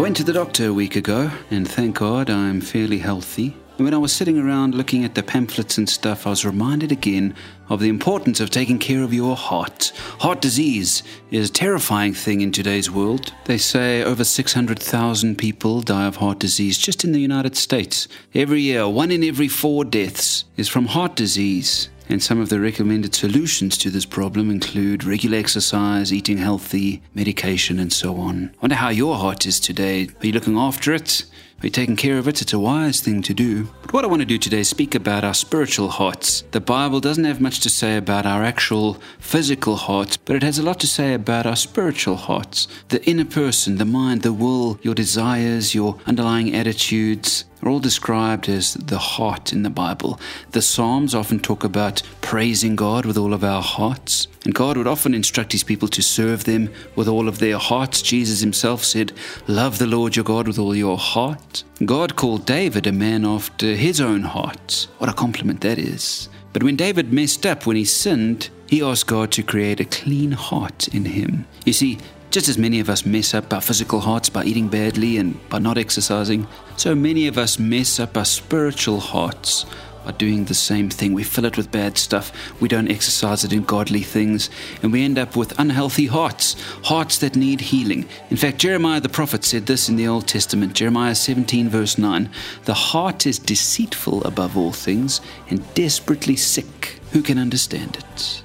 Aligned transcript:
went 0.00 0.16
to 0.16 0.24
the 0.24 0.32
doctor 0.32 0.68
a 0.68 0.72
week 0.72 0.96
ago, 0.96 1.30
and 1.50 1.68
thank 1.68 1.98
God 1.98 2.30
I'm 2.30 2.62
fairly 2.62 2.96
healthy. 3.00 3.54
And 3.76 3.84
when 3.84 3.92
I 3.92 3.98
was 3.98 4.14
sitting 4.14 4.38
around 4.38 4.74
looking 4.74 5.04
at 5.04 5.14
the 5.14 5.22
pamphlets 5.22 5.76
and 5.76 5.86
stuff, 5.86 6.26
I 6.26 6.30
was 6.30 6.42
reminded 6.42 6.90
again 6.90 7.34
of 7.68 7.80
the 7.80 7.90
importance 7.90 8.40
of 8.40 8.48
taking 8.48 8.78
care 8.78 9.02
of 9.02 9.12
your 9.12 9.36
heart. 9.36 9.92
Heart 10.20 10.40
disease 10.40 11.02
is 11.30 11.50
a 11.50 11.52
terrifying 11.52 12.14
thing 12.14 12.40
in 12.40 12.50
today's 12.50 12.90
world. 12.90 13.34
They 13.44 13.58
say 13.58 14.02
over 14.02 14.24
600,000 14.24 15.36
people 15.36 15.82
die 15.82 16.06
of 16.06 16.16
heart 16.16 16.38
disease 16.38 16.78
just 16.78 17.04
in 17.04 17.12
the 17.12 17.20
United 17.20 17.54
States. 17.54 18.08
Every 18.34 18.62
year, 18.62 18.88
one 18.88 19.10
in 19.10 19.22
every 19.22 19.48
four 19.48 19.84
deaths 19.84 20.46
is 20.56 20.68
from 20.68 20.86
heart 20.86 21.14
disease. 21.14 21.90
And 22.10 22.20
some 22.20 22.40
of 22.40 22.48
the 22.48 22.58
recommended 22.58 23.14
solutions 23.14 23.78
to 23.78 23.88
this 23.88 24.04
problem 24.04 24.50
include 24.50 25.04
regular 25.04 25.38
exercise, 25.38 26.12
eating 26.12 26.38
healthy, 26.38 27.02
medication, 27.14 27.78
and 27.78 27.92
so 27.92 28.16
on. 28.16 28.50
I 28.54 28.62
wonder 28.62 28.74
how 28.74 28.88
your 28.88 29.14
heart 29.14 29.46
is 29.46 29.60
today. 29.60 30.08
Are 30.20 30.26
you 30.26 30.32
looking 30.32 30.58
after 30.58 30.92
it? 30.92 31.24
You 31.62 31.68
taking 31.68 31.96
care 31.96 32.16
of 32.16 32.26
it? 32.26 32.40
It's 32.40 32.54
a 32.54 32.58
wise 32.58 33.00
thing 33.00 33.20
to 33.20 33.34
do. 33.34 33.68
But 33.82 33.92
what 33.92 34.04
I 34.04 34.06
want 34.06 34.22
to 34.22 34.26
do 34.26 34.38
today 34.38 34.60
is 34.60 34.68
speak 34.70 34.94
about 34.94 35.24
our 35.24 35.34
spiritual 35.34 35.90
hearts. 35.90 36.42
The 36.52 36.60
Bible 36.60 37.00
doesn't 37.00 37.24
have 37.24 37.38
much 37.38 37.60
to 37.60 37.68
say 37.68 37.98
about 37.98 38.24
our 38.24 38.42
actual 38.42 38.94
physical 39.18 39.76
hearts, 39.76 40.16
but 40.16 40.36
it 40.36 40.42
has 40.42 40.58
a 40.58 40.62
lot 40.62 40.80
to 40.80 40.86
say 40.86 41.12
about 41.12 41.44
our 41.44 41.56
spiritual 41.56 42.16
hearts. 42.16 42.66
The 42.88 43.04
inner 43.04 43.26
person, 43.26 43.76
the 43.76 43.84
mind, 43.84 44.22
the 44.22 44.32
will, 44.32 44.78
your 44.80 44.94
desires, 44.94 45.74
your 45.74 45.98
underlying 46.06 46.54
attitudes, 46.54 47.44
are 47.62 47.68
all 47.68 47.78
described 47.78 48.48
as 48.48 48.72
the 48.72 48.96
heart 48.96 49.52
in 49.52 49.62
the 49.62 49.68
Bible. 49.68 50.18
The 50.52 50.62
Psalms 50.62 51.14
often 51.14 51.40
talk 51.40 51.62
about 51.62 52.02
praising 52.30 52.76
God 52.76 53.06
with 53.06 53.18
all 53.18 53.34
of 53.34 53.42
our 53.42 53.60
hearts, 53.60 54.28
and 54.44 54.54
God 54.54 54.76
would 54.76 54.86
often 54.86 55.14
instruct 55.14 55.50
his 55.50 55.64
people 55.64 55.88
to 55.88 56.00
serve 56.00 56.44
them 56.44 56.72
with 56.94 57.08
all 57.08 57.26
of 57.26 57.40
their 57.40 57.58
hearts. 57.58 58.02
Jesus 58.02 58.38
himself 58.38 58.84
said, 58.84 59.12
Love 59.48 59.78
the 59.78 59.86
Lord 59.88 60.14
your 60.14 60.24
God 60.24 60.46
with 60.46 60.56
all 60.56 60.76
your 60.76 60.96
heart. 60.96 61.64
God 61.84 62.14
called 62.14 62.46
David 62.46 62.86
a 62.86 62.92
man 62.92 63.24
after 63.24 63.74
his 63.74 64.00
own 64.00 64.22
heart. 64.22 64.86
What 64.98 65.10
a 65.10 65.12
compliment 65.12 65.60
that 65.62 65.80
is. 65.80 66.28
But 66.52 66.62
when 66.62 66.76
David 66.76 67.12
messed 67.12 67.46
up, 67.46 67.66
when 67.66 67.74
he 67.74 67.84
sinned, 67.84 68.48
he 68.68 68.80
asked 68.80 69.08
God 69.08 69.32
to 69.32 69.42
create 69.42 69.80
a 69.80 69.84
clean 69.84 70.30
heart 70.30 70.86
in 70.94 71.06
him. 71.06 71.46
You 71.64 71.72
see, 71.72 71.98
just 72.30 72.48
as 72.48 72.56
many 72.56 72.78
of 72.78 72.88
us 72.88 73.04
mess 73.04 73.34
up 73.34 73.52
our 73.52 73.60
physical 73.60 73.98
hearts 73.98 74.28
by 74.30 74.44
eating 74.44 74.68
badly 74.68 75.16
and 75.16 75.36
by 75.48 75.58
not 75.58 75.78
exercising, 75.78 76.46
so 76.76 76.94
many 76.94 77.26
of 77.26 77.38
us 77.38 77.58
mess 77.58 77.98
up 77.98 78.16
our 78.16 78.24
spiritual 78.24 79.00
hearts 79.00 79.66
by 80.04 80.12
doing 80.12 80.44
the 80.44 80.54
same 80.54 80.88
thing. 80.88 81.12
We 81.12 81.22
fill 81.22 81.44
it 81.44 81.56
with 81.56 81.70
bad 81.70 81.98
stuff, 81.98 82.32
we 82.60 82.68
don't 82.68 82.90
exercise 82.90 83.44
it 83.44 83.52
in 83.52 83.64
godly 83.64 84.02
things, 84.02 84.50
and 84.82 84.92
we 84.92 85.04
end 85.04 85.18
up 85.18 85.36
with 85.36 85.58
unhealthy 85.58 86.06
hearts, 86.06 86.56
hearts 86.84 87.18
that 87.18 87.36
need 87.36 87.60
healing. 87.60 88.08
In 88.30 88.36
fact, 88.36 88.58
Jeremiah 88.58 89.00
the 89.00 89.08
prophet 89.08 89.44
said 89.44 89.66
this 89.66 89.88
in 89.88 89.96
the 89.96 90.08
Old 90.08 90.26
Testament, 90.26 90.74
Jeremiah 90.74 91.14
17, 91.14 91.68
verse 91.68 91.98
9 91.98 92.30
The 92.64 92.74
heart 92.74 93.26
is 93.26 93.38
deceitful 93.38 94.24
above 94.24 94.56
all 94.56 94.72
things 94.72 95.20
and 95.48 95.74
desperately 95.74 96.36
sick. 96.36 97.00
Who 97.12 97.22
can 97.22 97.38
understand 97.38 97.96
it? 97.96 98.42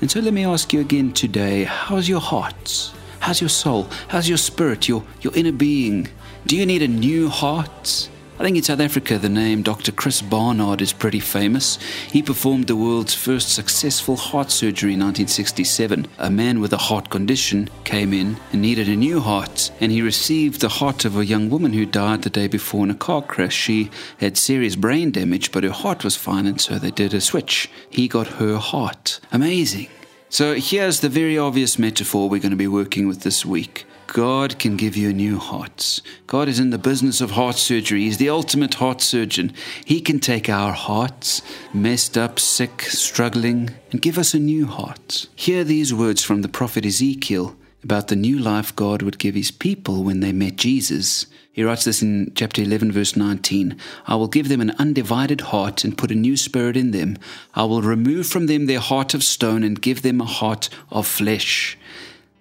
And 0.00 0.10
so 0.10 0.20
let 0.20 0.34
me 0.34 0.44
ask 0.44 0.72
you 0.72 0.80
again 0.80 1.12
today 1.12 1.64
how's 1.64 2.08
your 2.08 2.20
heart? 2.20 2.92
How's 3.20 3.40
your 3.40 3.48
soul? 3.48 3.88
How's 4.08 4.28
your 4.28 4.36
spirit, 4.36 4.86
your, 4.86 5.02
your 5.22 5.34
inner 5.34 5.52
being? 5.52 6.08
Do 6.46 6.56
you 6.56 6.66
need 6.66 6.82
a 6.82 6.88
new 6.88 7.30
heart? 7.30 8.10
I 8.36 8.42
think 8.42 8.56
in 8.56 8.64
South 8.64 8.80
Africa, 8.80 9.16
the 9.16 9.28
name 9.28 9.62
Dr. 9.62 9.92
Chris 9.92 10.20
Barnard 10.20 10.82
is 10.82 10.92
pretty 10.92 11.20
famous. 11.20 11.78
He 12.10 12.20
performed 12.20 12.66
the 12.66 12.74
world's 12.74 13.14
first 13.14 13.50
successful 13.50 14.16
heart 14.16 14.50
surgery 14.50 14.94
in 14.94 14.98
1967. 14.98 16.08
A 16.18 16.30
man 16.30 16.58
with 16.58 16.72
a 16.72 16.76
heart 16.76 17.10
condition 17.10 17.70
came 17.84 18.12
in 18.12 18.36
and 18.52 18.60
needed 18.60 18.88
a 18.88 18.96
new 18.96 19.20
heart, 19.20 19.70
and 19.80 19.92
he 19.92 20.02
received 20.02 20.60
the 20.60 20.68
heart 20.68 21.04
of 21.04 21.16
a 21.16 21.24
young 21.24 21.48
woman 21.48 21.72
who 21.72 21.86
died 21.86 22.22
the 22.22 22.28
day 22.28 22.48
before 22.48 22.82
in 22.82 22.90
a 22.90 22.94
car 22.94 23.22
crash. 23.22 23.54
She 23.54 23.88
had 24.18 24.36
serious 24.36 24.74
brain 24.74 25.12
damage, 25.12 25.52
but 25.52 25.62
her 25.62 25.70
heart 25.70 26.02
was 26.02 26.16
fine, 26.16 26.46
and 26.46 26.60
so 26.60 26.76
they 26.76 26.90
did 26.90 27.14
a 27.14 27.20
switch. 27.20 27.70
He 27.88 28.08
got 28.08 28.26
her 28.26 28.56
heart. 28.56 29.20
Amazing. 29.30 29.86
So 30.34 30.56
here's 30.56 30.98
the 30.98 31.08
very 31.08 31.38
obvious 31.38 31.78
metaphor 31.78 32.28
we're 32.28 32.40
going 32.40 32.50
to 32.50 32.56
be 32.56 32.66
working 32.66 33.06
with 33.06 33.20
this 33.20 33.46
week. 33.46 33.86
God 34.08 34.58
can 34.58 34.76
give 34.76 34.96
you 34.96 35.12
new 35.12 35.38
heart. 35.38 36.00
God 36.26 36.48
is 36.48 36.58
in 36.58 36.70
the 36.70 36.76
business 36.76 37.20
of 37.20 37.30
heart 37.30 37.54
surgery. 37.54 38.00
He's 38.00 38.18
the 38.18 38.30
ultimate 38.30 38.74
heart 38.74 39.00
surgeon. 39.00 39.52
He 39.84 40.00
can 40.00 40.18
take 40.18 40.48
our 40.48 40.72
hearts, 40.72 41.40
messed 41.72 42.18
up, 42.18 42.40
sick, 42.40 42.82
struggling, 42.82 43.70
and 43.92 44.02
give 44.02 44.18
us 44.18 44.34
a 44.34 44.40
new 44.40 44.66
heart. 44.66 45.28
Hear 45.36 45.62
these 45.62 45.94
words 45.94 46.24
from 46.24 46.42
the 46.42 46.48
prophet 46.48 46.84
Ezekiel 46.84 47.54
about 47.84 48.08
the 48.08 48.16
new 48.16 48.38
life 48.38 48.74
God 48.74 49.02
would 49.02 49.18
give 49.18 49.34
his 49.34 49.50
people 49.50 50.02
when 50.02 50.20
they 50.20 50.32
met 50.32 50.56
Jesus. 50.56 51.26
He 51.52 51.62
writes 51.62 51.84
this 51.84 52.02
in 52.02 52.32
chapter 52.34 52.62
11, 52.62 52.90
verse 52.90 53.14
19 53.14 53.76
I 54.06 54.16
will 54.16 54.26
give 54.26 54.48
them 54.48 54.60
an 54.60 54.74
undivided 54.78 55.42
heart 55.42 55.84
and 55.84 55.96
put 55.96 56.10
a 56.10 56.16
new 56.16 56.36
spirit 56.36 56.76
in 56.76 56.90
them. 56.90 57.16
I 57.54 57.64
will 57.64 57.82
remove 57.82 58.26
from 58.26 58.46
them 58.46 58.66
their 58.66 58.80
heart 58.80 59.14
of 59.14 59.22
stone 59.22 59.62
and 59.62 59.80
give 59.80 60.02
them 60.02 60.20
a 60.20 60.24
heart 60.24 60.68
of 60.90 61.06
flesh. 61.06 61.78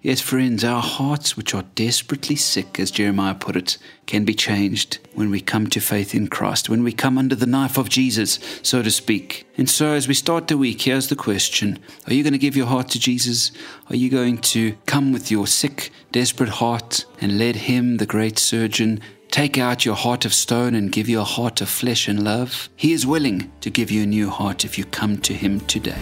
Yes, 0.03 0.19
friends, 0.19 0.65
our 0.65 0.81
hearts, 0.81 1.37
which 1.37 1.53
are 1.55 1.63
desperately 1.75 2.35
sick, 2.35 2.77
as 2.77 2.91
Jeremiah 2.91 3.35
put 3.35 3.55
it, 3.55 3.77
can 4.05 4.25
be 4.25 4.33
changed 4.33 4.99
when 5.13 5.31
we 5.31 5.39
come 5.39 5.67
to 5.67 5.79
faith 5.79 6.13
in 6.13 6.27
Christ, 6.27 6.67
when 6.67 6.83
we 6.83 6.91
come 6.91 7.17
under 7.17 7.35
the 7.35 7.45
knife 7.45 7.77
of 7.77 7.87
Jesus, 7.87 8.37
so 8.61 8.83
to 8.83 8.91
speak. 8.91 9.47
And 9.57 9.69
so, 9.69 9.93
as 9.93 10.05
we 10.05 10.13
start 10.13 10.49
the 10.49 10.57
week, 10.57 10.81
here's 10.81 11.07
the 11.07 11.15
question 11.15 11.79
Are 12.05 12.13
you 12.13 12.21
going 12.21 12.33
to 12.33 12.37
give 12.37 12.57
your 12.57 12.65
heart 12.65 12.89
to 12.89 12.99
Jesus? 12.99 13.53
Are 13.89 13.95
you 13.95 14.09
going 14.09 14.39
to 14.39 14.75
come 14.87 15.13
with 15.13 15.31
your 15.31 15.47
sick, 15.47 15.89
desperate 16.11 16.49
heart 16.49 17.05
and 17.21 17.39
let 17.39 17.55
Him, 17.55 17.95
the 17.95 18.05
great 18.05 18.37
surgeon, 18.37 18.99
Take 19.31 19.57
out 19.57 19.83
your 19.83 19.95
heart 19.95 20.25
of 20.25 20.33
stone 20.33 20.75
and 20.75 20.91
give 20.91 21.09
you 21.09 21.19
a 21.19 21.23
heart 21.23 21.59
of 21.59 21.67
flesh 21.67 22.07
and 22.07 22.23
love. 22.23 22.69
He 22.75 22.91
is 22.91 23.07
willing 23.07 23.51
to 23.61 23.71
give 23.71 23.89
you 23.89 24.03
a 24.03 24.05
new 24.05 24.29
heart 24.29 24.63
if 24.63 24.77
you 24.77 24.85
come 24.85 25.17
to 25.21 25.33
Him 25.33 25.61
today. 25.61 25.97